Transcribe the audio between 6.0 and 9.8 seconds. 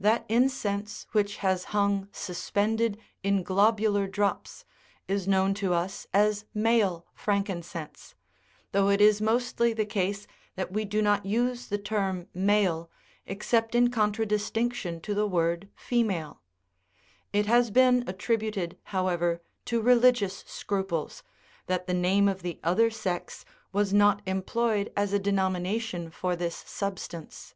as "male" frankincense, although it is mostly